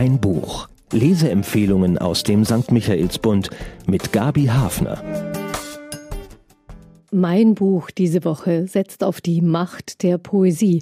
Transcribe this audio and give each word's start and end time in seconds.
Ein 0.00 0.18
Buch. 0.18 0.66
Leseempfehlungen 0.92 1.98
aus 1.98 2.22
dem 2.22 2.46
St. 2.46 2.72
Michaelsbund 2.72 3.50
mit 3.86 4.14
Gabi 4.14 4.46
Hafner. 4.46 5.04
Mein 7.12 7.54
Buch 7.54 7.90
diese 7.90 8.24
Woche 8.24 8.66
setzt 8.66 9.04
auf 9.04 9.20
die 9.20 9.42
Macht 9.42 10.02
der 10.02 10.16
Poesie, 10.16 10.80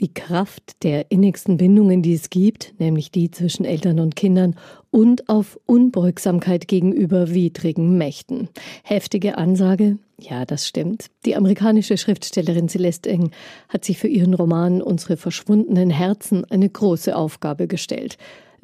die 0.00 0.14
Kraft 0.14 0.82
der 0.82 1.10
innigsten 1.10 1.58
Bindungen, 1.58 2.00
die 2.00 2.14
es 2.14 2.30
gibt, 2.30 2.72
nämlich 2.78 3.10
die 3.10 3.30
zwischen 3.30 3.66
Eltern 3.66 4.00
und 4.00 4.16
Kindern, 4.16 4.56
und 4.90 5.28
auf 5.28 5.60
Unbeugsamkeit 5.66 6.66
gegenüber 6.66 7.34
widrigen 7.34 7.98
Mächten. 7.98 8.48
Heftige 8.82 9.36
Ansage? 9.36 9.98
Ja, 10.18 10.46
das 10.46 10.66
stimmt. 10.66 11.10
Die 11.26 11.36
amerikanische 11.36 11.98
Schriftstellerin 11.98 12.70
Celeste 12.70 13.10
Eng 13.10 13.30
hat 13.68 13.84
sich 13.84 13.98
für 13.98 14.08
ihren 14.08 14.32
Roman 14.32 14.80
Unsere 14.80 15.18
verschwundenen 15.18 15.90
Herzen 15.90 16.46
eine 16.46 16.70
große 16.70 17.14
Aufgabe 17.14 17.66
gestellt. 17.66 18.16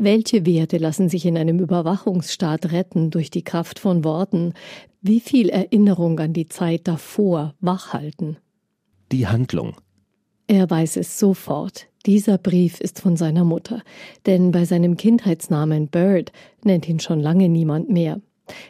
Welche 0.02 0.46
Werte 0.46 0.78
lassen 0.78 1.10
sich 1.10 1.26
in 1.26 1.36
einem 1.36 1.58
Überwachungsstaat 1.58 2.72
retten 2.72 3.10
durch 3.10 3.28
die 3.28 3.44
Kraft 3.44 3.78
von 3.78 4.02
Worten? 4.02 4.54
Wie 5.02 5.20
viel 5.20 5.50
Erinnerung 5.50 6.18
an 6.20 6.32
die 6.32 6.48
Zeit 6.48 6.88
davor 6.88 7.54
wachhalten? 7.60 8.38
Die 9.12 9.26
Handlung. 9.26 9.76
Er 10.46 10.70
weiß 10.70 10.96
es 10.96 11.18
sofort. 11.18 11.86
Dieser 12.06 12.38
Brief 12.38 12.80
ist 12.80 12.98
von 12.98 13.18
seiner 13.18 13.44
Mutter, 13.44 13.82
denn 14.24 14.52
bei 14.52 14.64
seinem 14.64 14.96
Kindheitsnamen 14.96 15.88
Bird 15.88 16.32
nennt 16.64 16.88
ihn 16.88 17.00
schon 17.00 17.20
lange 17.20 17.50
niemand 17.50 17.90
mehr. 17.90 18.22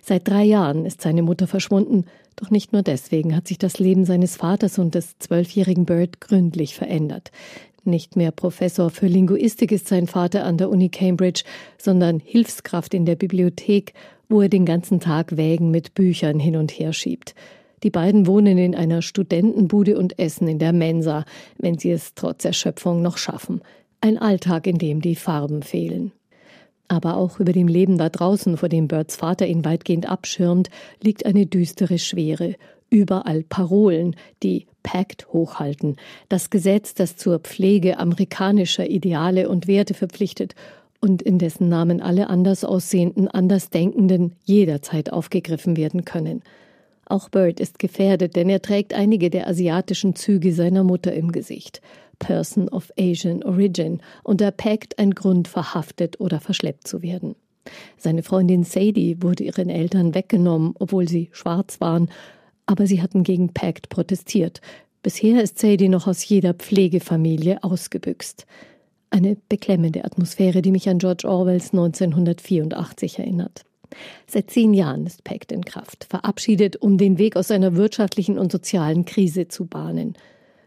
Seit 0.02 0.26
drei 0.26 0.42
Jahren 0.42 0.84
ist 0.84 1.00
seine 1.00 1.22
Mutter 1.22 1.46
verschwunden, 1.46 2.06
doch 2.40 2.50
nicht 2.50 2.72
nur 2.72 2.82
deswegen 2.82 3.36
hat 3.36 3.46
sich 3.46 3.58
das 3.58 3.78
Leben 3.78 4.04
seines 4.04 4.36
Vaters 4.36 4.78
und 4.78 4.94
des 4.94 5.18
zwölfjährigen 5.18 5.84
Bird 5.84 6.20
gründlich 6.20 6.74
verändert. 6.74 7.30
Nicht 7.84 8.16
mehr 8.16 8.30
Professor 8.30 8.90
für 8.90 9.06
Linguistik 9.06 9.72
ist 9.72 9.88
sein 9.88 10.06
Vater 10.06 10.44
an 10.44 10.58
der 10.58 10.68
Uni 10.68 10.90
Cambridge, 10.90 11.44
sondern 11.78 12.20
Hilfskraft 12.20 12.92
in 12.92 13.06
der 13.06 13.16
Bibliothek, 13.16 13.94
wo 14.28 14.42
er 14.42 14.48
den 14.48 14.66
ganzen 14.66 15.00
Tag 15.00 15.36
Wägen 15.36 15.70
mit 15.70 15.94
Büchern 15.94 16.38
hin 16.38 16.56
und 16.56 16.70
her 16.70 16.92
schiebt. 16.92 17.34
Die 17.82 17.90
beiden 17.90 18.26
wohnen 18.26 18.58
in 18.58 18.74
einer 18.74 19.00
Studentenbude 19.00 19.98
und 19.98 20.18
essen 20.18 20.46
in 20.46 20.58
der 20.58 20.72
Mensa, 20.72 21.24
wenn 21.56 21.78
sie 21.78 21.90
es 21.90 22.14
trotz 22.14 22.44
Erschöpfung 22.44 23.00
noch 23.00 23.16
schaffen. 23.16 23.62
Ein 24.02 24.18
Alltag, 24.18 24.66
in 24.66 24.76
dem 24.76 25.00
die 25.00 25.16
Farben 25.16 25.62
fehlen. 25.62 26.12
Aber 26.90 27.16
auch 27.16 27.38
über 27.38 27.52
dem 27.52 27.68
Leben 27.68 27.98
da 27.98 28.08
draußen, 28.08 28.56
vor 28.56 28.68
dem 28.68 28.88
Birds 28.88 29.14
Vater 29.14 29.46
ihn 29.46 29.64
weitgehend 29.64 30.10
abschirmt, 30.10 30.70
liegt 31.00 31.24
eine 31.24 31.46
düstere 31.46 32.00
Schwere. 32.00 32.56
Überall 32.90 33.44
Parolen, 33.44 34.16
die 34.42 34.66
Pact 34.82 35.32
hochhalten. 35.32 35.98
Das 36.28 36.50
Gesetz, 36.50 36.94
das 36.94 37.14
zur 37.14 37.38
Pflege 37.38 38.00
amerikanischer 38.00 38.90
Ideale 38.90 39.48
und 39.48 39.68
Werte 39.68 39.94
verpflichtet 39.94 40.56
und 41.00 41.22
in 41.22 41.38
dessen 41.38 41.68
Namen 41.68 42.02
alle 42.02 42.28
anders 42.28 42.64
aussehenden, 42.64 43.28
Andersdenkenden 43.28 44.32
jederzeit 44.42 45.12
aufgegriffen 45.12 45.76
werden 45.76 46.04
können. 46.04 46.42
Auch 47.10 47.28
Bird 47.28 47.58
ist 47.58 47.80
gefährdet, 47.80 48.36
denn 48.36 48.48
er 48.48 48.62
trägt 48.62 48.94
einige 48.94 49.30
der 49.30 49.48
asiatischen 49.48 50.14
Züge 50.14 50.52
seiner 50.52 50.84
Mutter 50.84 51.12
im 51.12 51.32
Gesicht. 51.32 51.82
Person 52.20 52.68
of 52.68 52.92
Asian 52.96 53.42
Origin 53.42 54.00
und 54.22 54.40
er 54.40 54.52
packt 54.52 54.96
ein 55.00 55.10
Grund, 55.10 55.48
verhaftet 55.48 56.20
oder 56.20 56.38
verschleppt 56.38 56.86
zu 56.86 57.02
werden. 57.02 57.34
Seine 57.96 58.22
Freundin 58.22 58.62
Sadie 58.62 59.16
wurde 59.20 59.42
ihren 59.42 59.70
Eltern 59.70 60.14
weggenommen, 60.14 60.74
obwohl 60.78 61.08
sie 61.08 61.30
schwarz 61.32 61.80
waren, 61.80 62.10
aber 62.66 62.86
sie 62.86 63.02
hatten 63.02 63.24
gegen 63.24 63.52
Pact 63.52 63.88
protestiert. 63.88 64.60
Bisher 65.02 65.42
ist 65.42 65.58
Sadie 65.58 65.88
noch 65.88 66.06
aus 66.06 66.24
jeder 66.28 66.54
Pflegefamilie 66.54 67.64
ausgebüxt. 67.64 68.46
Eine 69.10 69.36
beklemmende 69.48 70.04
Atmosphäre, 70.04 70.62
die 70.62 70.70
mich 70.70 70.88
an 70.88 70.98
George 70.98 71.28
Orwells 71.28 71.72
1984 71.72 73.18
erinnert. 73.18 73.64
Seit 74.26 74.50
zehn 74.50 74.74
Jahren 74.74 75.06
ist 75.06 75.24
Pact 75.24 75.52
in 75.52 75.64
Kraft, 75.64 76.04
verabschiedet, 76.08 76.76
um 76.76 76.98
den 76.98 77.18
Weg 77.18 77.36
aus 77.36 77.50
einer 77.50 77.76
wirtschaftlichen 77.76 78.38
und 78.38 78.52
sozialen 78.52 79.04
Krise 79.04 79.48
zu 79.48 79.66
bahnen. 79.66 80.14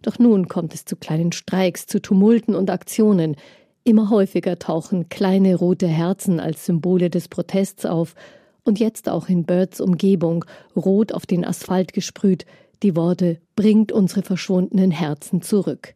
Doch 0.01 0.19
nun 0.19 0.47
kommt 0.47 0.73
es 0.73 0.85
zu 0.85 0.95
kleinen 0.95 1.31
Streiks, 1.31 1.87
zu 1.87 2.01
Tumulten 2.01 2.55
und 2.55 2.69
Aktionen. 2.69 3.35
Immer 3.83 4.09
häufiger 4.09 4.59
tauchen 4.59 5.09
kleine 5.09 5.55
rote 5.55 5.87
Herzen 5.87 6.39
als 6.39 6.65
Symbole 6.65 7.09
des 7.09 7.27
Protests 7.27 7.85
auf 7.85 8.15
und 8.63 8.79
jetzt 8.79 9.09
auch 9.09 9.29
in 9.29 9.43
Birds 9.45 9.81
Umgebung, 9.81 10.45
rot 10.75 11.13
auf 11.13 11.25
den 11.25 11.45
Asphalt 11.45 11.93
gesprüht, 11.93 12.45
die 12.81 12.95
Worte 12.95 13.39
Bringt 13.55 13.91
unsere 13.91 14.23
verschwundenen 14.23 14.91
Herzen 14.91 15.41
zurück. 15.41 15.95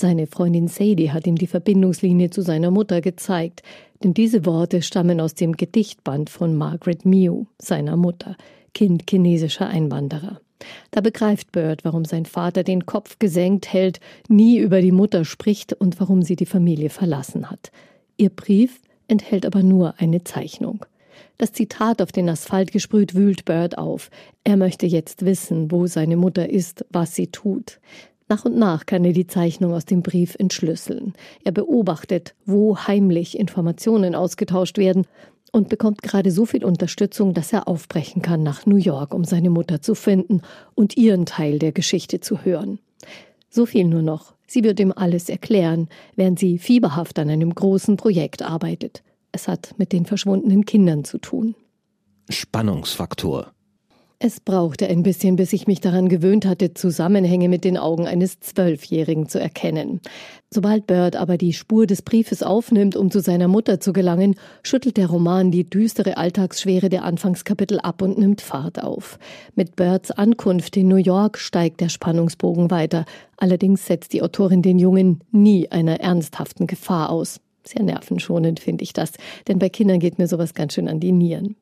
Seine 0.00 0.26
Freundin 0.26 0.68
Sadie 0.68 1.12
hat 1.12 1.26
ihm 1.26 1.36
die 1.36 1.46
Verbindungslinie 1.46 2.30
zu 2.30 2.42
seiner 2.42 2.70
Mutter 2.70 3.00
gezeigt, 3.00 3.62
denn 4.04 4.14
diese 4.14 4.44
Worte 4.44 4.82
stammen 4.82 5.20
aus 5.20 5.34
dem 5.34 5.56
Gedichtband 5.56 6.30
von 6.30 6.54
Margaret 6.54 7.04
Mew, 7.04 7.46
seiner 7.58 7.96
Mutter, 7.96 8.36
Kind 8.74 9.04
chinesischer 9.08 9.66
Einwanderer. 9.66 10.40
Da 10.90 11.00
begreift 11.00 11.52
Bird, 11.52 11.84
warum 11.84 12.04
sein 12.04 12.26
Vater 12.26 12.62
den 12.62 12.86
Kopf 12.86 13.18
gesenkt 13.18 13.72
hält, 13.72 14.00
nie 14.28 14.58
über 14.58 14.80
die 14.80 14.92
Mutter 14.92 15.24
spricht 15.24 15.72
und 15.72 16.00
warum 16.00 16.22
sie 16.22 16.36
die 16.36 16.46
Familie 16.46 16.90
verlassen 16.90 17.50
hat. 17.50 17.72
Ihr 18.16 18.30
Brief 18.30 18.80
enthält 19.08 19.46
aber 19.46 19.62
nur 19.62 19.94
eine 19.98 20.22
Zeichnung. 20.22 20.84
Das 21.38 21.52
Zitat 21.52 22.00
auf 22.00 22.12
den 22.12 22.28
Asphalt 22.28 22.72
gesprüht 22.72 23.14
wühlt 23.14 23.44
Bird 23.44 23.78
auf. 23.78 24.10
Er 24.44 24.56
möchte 24.56 24.86
jetzt 24.86 25.24
wissen, 25.24 25.70
wo 25.70 25.86
seine 25.86 26.16
Mutter 26.16 26.48
ist, 26.48 26.84
was 26.90 27.14
sie 27.14 27.28
tut. 27.28 27.80
Nach 28.28 28.44
und 28.44 28.56
nach 28.56 28.86
kann 28.86 29.04
er 29.04 29.12
die 29.12 29.26
Zeichnung 29.26 29.74
aus 29.74 29.84
dem 29.84 30.02
Brief 30.02 30.34
entschlüsseln. 30.38 31.12
Er 31.44 31.52
beobachtet, 31.52 32.34
wo 32.46 32.78
heimlich 32.78 33.38
Informationen 33.38 34.14
ausgetauscht 34.14 34.78
werden 34.78 35.06
und 35.52 35.68
bekommt 35.68 36.02
gerade 36.02 36.30
so 36.30 36.46
viel 36.46 36.64
Unterstützung, 36.64 37.34
dass 37.34 37.52
er 37.52 37.68
aufbrechen 37.68 38.22
kann 38.22 38.42
nach 38.42 38.66
New 38.66 38.76
York, 38.76 39.14
um 39.14 39.24
seine 39.24 39.50
Mutter 39.50 39.82
zu 39.82 39.94
finden 39.94 40.40
und 40.74 40.96
ihren 40.96 41.26
Teil 41.26 41.58
der 41.58 41.72
Geschichte 41.72 42.20
zu 42.20 42.44
hören. 42.44 42.78
So 43.50 43.66
viel 43.66 43.84
nur 43.84 44.02
noch. 44.02 44.34
Sie 44.46 44.64
wird 44.64 44.80
ihm 44.80 44.92
alles 44.94 45.28
erklären, 45.28 45.88
während 46.16 46.38
sie 46.38 46.58
fieberhaft 46.58 47.18
an 47.18 47.30
einem 47.30 47.54
großen 47.54 47.96
Projekt 47.96 48.42
arbeitet. 48.42 49.02
Es 49.32 49.48
hat 49.48 49.74
mit 49.78 49.92
den 49.92 50.06
verschwundenen 50.06 50.64
Kindern 50.64 51.04
zu 51.04 51.18
tun. 51.18 51.54
Spannungsfaktor. 52.28 53.52
Es 54.26 54.40
brauchte 54.40 54.88
ein 54.88 55.02
bisschen, 55.02 55.36
bis 55.36 55.52
ich 55.52 55.66
mich 55.66 55.82
daran 55.82 56.08
gewöhnt 56.08 56.46
hatte, 56.46 56.72
Zusammenhänge 56.72 57.50
mit 57.50 57.62
den 57.62 57.76
Augen 57.76 58.06
eines 58.06 58.40
Zwölfjährigen 58.40 59.28
zu 59.28 59.38
erkennen. 59.38 60.00
Sobald 60.48 60.86
Bird 60.86 61.14
aber 61.14 61.36
die 61.36 61.52
Spur 61.52 61.86
des 61.86 62.00
Briefes 62.00 62.42
aufnimmt, 62.42 62.96
um 62.96 63.10
zu 63.10 63.20
seiner 63.20 63.48
Mutter 63.48 63.80
zu 63.80 63.92
gelangen, 63.92 64.36
schüttelt 64.62 64.96
der 64.96 65.08
Roman 65.08 65.50
die 65.50 65.68
düstere 65.68 66.16
Alltagsschwere 66.16 66.88
der 66.88 67.04
Anfangskapitel 67.04 67.80
ab 67.80 68.00
und 68.00 68.16
nimmt 68.16 68.40
Fahrt 68.40 68.82
auf. 68.82 69.18
Mit 69.56 69.76
Birds 69.76 70.10
Ankunft 70.10 70.74
in 70.78 70.88
New 70.88 70.96
York 70.96 71.36
steigt 71.36 71.82
der 71.82 71.90
Spannungsbogen 71.90 72.70
weiter. 72.70 73.04
Allerdings 73.36 73.84
setzt 73.84 74.14
die 74.14 74.22
Autorin 74.22 74.62
den 74.62 74.78
Jungen 74.78 75.20
nie 75.32 75.70
einer 75.70 76.00
ernsthaften 76.00 76.66
Gefahr 76.66 77.10
aus. 77.10 77.42
Sehr 77.62 77.82
nervenschonend 77.82 78.58
finde 78.58 78.84
ich 78.84 78.94
das, 78.94 79.12
denn 79.48 79.58
bei 79.58 79.68
Kindern 79.68 79.98
geht 79.98 80.18
mir 80.18 80.28
sowas 80.28 80.54
ganz 80.54 80.72
schön 80.72 80.88
an 80.88 80.98
die 80.98 81.12
Nieren. 81.12 81.56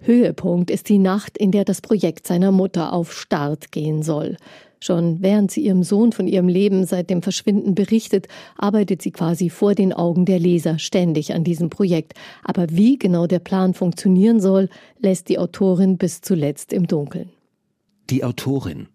Höhepunkt 0.00 0.70
ist 0.70 0.88
die 0.88 0.98
Nacht, 0.98 1.38
in 1.38 1.50
der 1.50 1.64
das 1.64 1.80
Projekt 1.80 2.26
seiner 2.26 2.52
Mutter 2.52 2.92
auf 2.92 3.12
Start 3.12 3.72
gehen 3.72 4.02
soll. 4.02 4.36
Schon 4.80 5.22
während 5.22 5.50
sie 5.50 5.62
ihrem 5.62 5.82
Sohn 5.82 6.12
von 6.12 6.28
ihrem 6.28 6.48
Leben 6.48 6.86
seit 6.86 7.10
dem 7.10 7.22
Verschwinden 7.22 7.74
berichtet, 7.74 8.28
arbeitet 8.56 9.02
sie 9.02 9.10
quasi 9.10 9.50
vor 9.50 9.74
den 9.74 9.92
Augen 9.92 10.24
der 10.24 10.38
Leser 10.38 10.78
ständig 10.78 11.34
an 11.34 11.42
diesem 11.42 11.68
Projekt. 11.68 12.14
Aber 12.44 12.66
wie 12.70 12.98
genau 12.98 13.26
der 13.26 13.40
Plan 13.40 13.74
funktionieren 13.74 14.40
soll, 14.40 14.68
lässt 15.00 15.28
die 15.28 15.38
Autorin 15.38 15.98
bis 15.98 16.20
zuletzt 16.20 16.72
im 16.72 16.86
Dunkeln. 16.86 17.30
Die 18.08 18.22
Autorin 18.22 18.88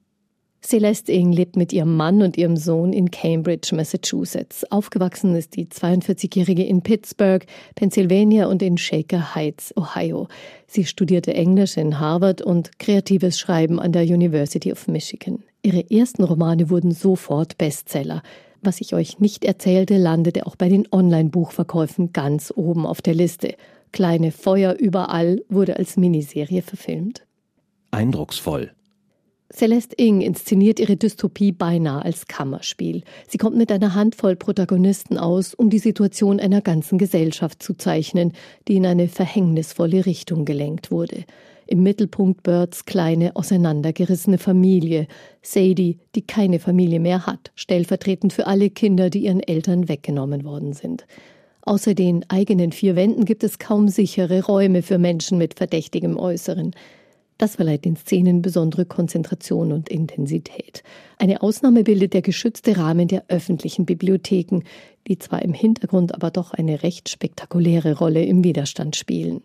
Celeste 0.65 1.11
Ing 1.11 1.33
lebt 1.33 1.57
mit 1.57 1.73
ihrem 1.73 1.97
Mann 1.97 2.21
und 2.21 2.37
ihrem 2.37 2.55
Sohn 2.55 2.93
in 2.93 3.11
Cambridge, 3.11 3.75
Massachusetts. 3.75 4.63
Aufgewachsen 4.71 5.35
ist 5.35 5.57
die 5.57 5.65
42-Jährige 5.65 6.63
in 6.63 6.81
Pittsburgh, 6.81 7.45
Pennsylvania 7.75 8.47
und 8.47 8.61
in 8.61 8.77
Shaker 8.77 9.35
Heights, 9.35 9.75
Ohio. 9.75 10.29
Sie 10.65 10.85
studierte 10.85 11.33
Englisch 11.33 11.75
in 11.75 11.99
Harvard 11.99 12.41
und 12.41 12.79
kreatives 12.79 13.37
Schreiben 13.37 13.79
an 13.79 13.91
der 13.91 14.03
University 14.03 14.71
of 14.71 14.87
Michigan. 14.87 15.43
Ihre 15.63 15.91
ersten 15.91 16.23
Romane 16.23 16.69
wurden 16.69 16.91
sofort 16.91 17.57
Bestseller. 17.57 18.23
Was 18.61 18.79
ich 18.79 18.93
euch 18.93 19.19
nicht 19.19 19.43
erzählte, 19.43 19.97
landete 19.97 20.47
auch 20.47 20.55
bei 20.55 20.69
den 20.69 20.87
Online-Buchverkäufen 20.89 22.13
ganz 22.13 22.53
oben 22.55 22.85
auf 22.85 23.01
der 23.01 23.15
Liste. 23.15 23.55
Kleine 23.91 24.31
Feuer 24.31 24.73
überall 24.79 25.41
wurde 25.49 25.75
als 25.75 25.97
Miniserie 25.97 26.61
verfilmt. 26.61 27.25
Eindrucksvoll. 27.91 28.71
Celeste 29.55 29.95
Ing 29.97 30.21
inszeniert 30.21 30.79
ihre 30.79 30.97
Dystopie 30.97 31.51
beinahe 31.51 32.03
als 32.03 32.25
Kammerspiel. 32.25 33.03
Sie 33.27 33.37
kommt 33.37 33.55
mit 33.55 33.71
einer 33.71 33.93
Handvoll 33.93 34.35
Protagonisten 34.35 35.19
aus, 35.19 35.53
um 35.53 35.69
die 35.69 35.79
Situation 35.79 36.39
einer 36.39 36.61
ganzen 36.61 36.97
Gesellschaft 36.97 37.61
zu 37.61 37.75
zeichnen, 37.75 38.33
die 38.67 38.77
in 38.77 38.85
eine 38.87 39.07
verhängnisvolle 39.07 40.07
Richtung 40.07 40.45
gelenkt 40.45 40.89
wurde. 40.89 41.25
Im 41.67 41.83
Mittelpunkt 41.83 42.41
Birds 42.41 42.85
kleine, 42.85 43.35
auseinandergerissene 43.35 44.39
Familie. 44.39 45.07
Sadie, 45.43 45.99
die 46.15 46.23
keine 46.23 46.59
Familie 46.59 46.99
mehr 46.99 47.27
hat, 47.27 47.51
stellvertretend 47.55 48.33
für 48.33 48.47
alle 48.47 48.71
Kinder, 48.71 49.11
die 49.11 49.25
ihren 49.25 49.39
Eltern 49.39 49.87
weggenommen 49.87 50.45
worden 50.45 50.73
sind. 50.73 51.05
Außer 51.61 51.93
den 51.93 52.25
eigenen 52.27 52.71
vier 52.71 52.95
Wänden 52.95 53.23
gibt 53.23 53.43
es 53.43 53.59
kaum 53.59 53.87
sichere 53.87 54.43
Räume 54.43 54.81
für 54.81 54.97
Menschen 54.97 55.37
mit 55.37 55.53
verdächtigem 55.53 56.17
Äußeren. 56.17 56.71
Das 57.43 57.57
verleiht 57.57 57.83
den 57.83 57.97
Szenen 57.97 58.41
besondere 58.41 58.85
Konzentration 58.85 59.73
und 59.73 59.89
Intensität. 59.89 60.81
Eine 61.17 61.41
Ausnahme 61.41 61.83
bildet 61.83 62.13
der 62.13 62.21
geschützte 62.21 62.77
Rahmen 62.77 63.09
der 63.09 63.25
öffentlichen 63.27 63.85
Bibliotheken, 63.85 64.61
die 65.09 65.19
zwar 65.19 65.41
im 65.41 65.51
Hintergrund 65.51 66.15
aber 66.15 66.31
doch 66.31 66.53
eine 66.53 66.83
recht 66.83 67.09
spektakuläre 67.09 67.97
Rolle 67.97 68.23
im 68.23 68.45
Widerstand 68.45 68.95
spielen. 68.95 69.41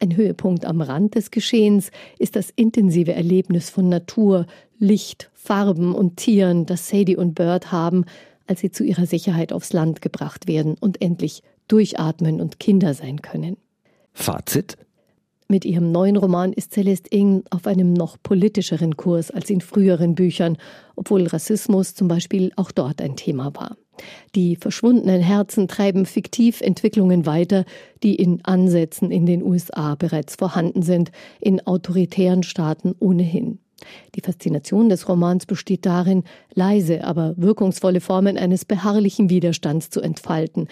Ein 0.00 0.16
Höhepunkt 0.16 0.64
am 0.64 0.80
Rand 0.80 1.14
des 1.14 1.30
Geschehens 1.30 1.92
ist 2.18 2.34
das 2.34 2.50
intensive 2.56 3.12
Erlebnis 3.12 3.70
von 3.70 3.88
Natur, 3.88 4.48
Licht, 4.80 5.30
Farben 5.32 5.94
und 5.94 6.16
Tieren, 6.16 6.66
das 6.66 6.88
Sadie 6.88 7.16
und 7.16 7.36
Bird 7.36 7.70
haben, 7.70 8.04
als 8.48 8.62
sie 8.62 8.72
zu 8.72 8.82
ihrer 8.82 9.06
Sicherheit 9.06 9.52
aufs 9.52 9.72
Land 9.72 10.02
gebracht 10.02 10.48
werden 10.48 10.74
und 10.80 11.00
endlich 11.00 11.44
durchatmen 11.68 12.40
und 12.40 12.58
Kinder 12.58 12.94
sein 12.94 13.22
können. 13.22 13.58
Fazit? 14.12 14.76
Mit 15.52 15.66
ihrem 15.66 15.92
neuen 15.92 16.16
Roman 16.16 16.54
ist 16.54 16.72
Celeste 16.72 17.10
Ing 17.14 17.44
auf 17.50 17.66
einem 17.66 17.92
noch 17.92 18.16
politischeren 18.22 18.96
Kurs 18.96 19.30
als 19.30 19.50
in 19.50 19.60
früheren 19.60 20.14
Büchern, 20.14 20.56
obwohl 20.96 21.26
Rassismus 21.26 21.94
zum 21.94 22.08
Beispiel 22.08 22.52
auch 22.56 22.72
dort 22.72 23.02
ein 23.02 23.16
Thema 23.16 23.54
war. 23.54 23.76
Die 24.34 24.56
verschwundenen 24.56 25.20
Herzen 25.20 25.68
treiben 25.68 26.06
fiktiv 26.06 26.62
Entwicklungen 26.62 27.26
weiter, 27.26 27.66
die 28.02 28.14
in 28.14 28.42
Ansätzen 28.46 29.10
in 29.10 29.26
den 29.26 29.42
USA 29.42 29.94
bereits 29.94 30.36
vorhanden 30.36 30.80
sind, 30.80 31.12
in 31.38 31.60
autoritären 31.66 32.44
Staaten 32.44 32.94
ohnehin. 32.98 33.58
Die 34.14 34.22
Faszination 34.22 34.88
des 34.88 35.06
Romans 35.06 35.44
besteht 35.44 35.84
darin, 35.84 36.24
leise, 36.54 37.04
aber 37.04 37.34
wirkungsvolle 37.36 38.00
Formen 38.00 38.38
eines 38.38 38.64
beharrlichen 38.64 39.28
Widerstands 39.28 39.90
zu 39.90 40.00
entfalten, 40.00 40.68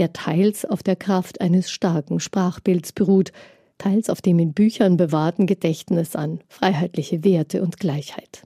der 0.00 0.12
teils 0.12 0.64
auf 0.64 0.82
der 0.82 0.96
Kraft 0.96 1.40
eines 1.40 1.70
starken 1.70 2.18
Sprachbilds 2.18 2.92
beruht, 2.92 3.30
teils 3.78 4.10
auf 4.10 4.20
dem 4.20 4.38
in 4.38 4.52
Büchern 4.52 4.96
bewahrten 4.96 5.46
Gedächtnis 5.46 6.16
an 6.16 6.40
freiheitliche 6.48 7.24
Werte 7.24 7.62
und 7.62 7.78
Gleichheit. 7.78 8.42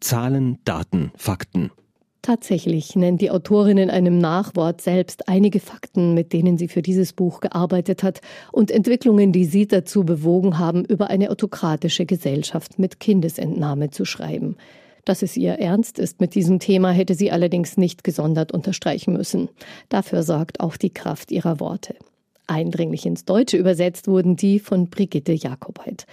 Zahlen, 0.00 0.58
Daten, 0.64 1.12
Fakten. 1.16 1.70
Tatsächlich 2.22 2.96
nennt 2.96 3.22
die 3.22 3.30
Autorin 3.30 3.78
in 3.78 3.88
einem 3.88 4.18
Nachwort 4.18 4.82
selbst 4.82 5.28
einige 5.28 5.58
Fakten, 5.58 6.12
mit 6.12 6.34
denen 6.34 6.58
sie 6.58 6.68
für 6.68 6.82
dieses 6.82 7.14
Buch 7.14 7.40
gearbeitet 7.40 8.02
hat 8.02 8.20
und 8.52 8.70
Entwicklungen, 8.70 9.32
die 9.32 9.46
sie 9.46 9.66
dazu 9.66 10.04
bewogen 10.04 10.58
haben, 10.58 10.84
über 10.84 11.08
eine 11.08 11.30
autokratische 11.30 12.04
Gesellschaft 12.04 12.78
mit 12.78 13.00
Kindesentnahme 13.00 13.90
zu 13.90 14.04
schreiben. 14.04 14.56
Dass 15.06 15.22
es 15.22 15.36
ihr 15.38 15.54
ernst 15.54 15.98
ist 15.98 16.20
mit 16.20 16.34
diesem 16.34 16.58
Thema, 16.58 16.90
hätte 16.90 17.14
sie 17.14 17.30
allerdings 17.30 17.78
nicht 17.78 18.04
gesondert 18.04 18.52
unterstreichen 18.52 19.14
müssen. 19.14 19.48
Dafür 19.88 20.22
sorgt 20.22 20.60
auch 20.60 20.76
die 20.76 20.92
Kraft 20.92 21.32
ihrer 21.32 21.58
Worte. 21.58 21.94
Eindringlich 22.50 23.06
ins 23.06 23.24
Deutsche 23.24 23.56
übersetzt 23.56 24.08
wurden 24.08 24.34
die 24.34 24.58
von 24.58 24.90
Brigitte 24.90 25.32
Jakobheit. 25.32 26.04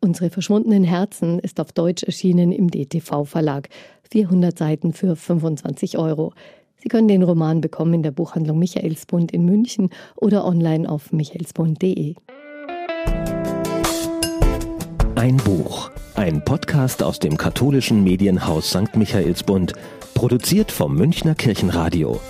Unsere 0.00 0.30
verschwundenen 0.30 0.84
Herzen 0.84 1.40
ist 1.40 1.58
auf 1.58 1.72
Deutsch 1.72 2.04
erschienen 2.04 2.52
im 2.52 2.70
DTV 2.70 3.24
Verlag. 3.24 3.68
400 4.08 4.56
Seiten 4.56 4.92
für 4.92 5.16
25 5.16 5.98
Euro. 5.98 6.32
Sie 6.76 6.88
können 6.88 7.08
den 7.08 7.24
Roman 7.24 7.60
bekommen 7.60 7.94
in 7.94 8.02
der 8.04 8.12
Buchhandlung 8.12 8.60
Michaelsbund 8.60 9.32
in 9.32 9.44
München 9.44 9.90
oder 10.14 10.44
online 10.44 10.88
auf 10.88 11.12
michaelsbund.de. 11.12 12.14
Ein 15.16 15.36
Buch. 15.38 15.90
Ein 16.14 16.44
Podcast 16.44 17.02
aus 17.02 17.18
dem 17.18 17.36
katholischen 17.36 18.04
Medienhaus 18.04 18.70
St. 18.70 18.94
Michaelsbund, 18.94 19.72
produziert 20.14 20.70
vom 20.70 20.94
Münchner 20.94 21.34
Kirchenradio. 21.34 22.20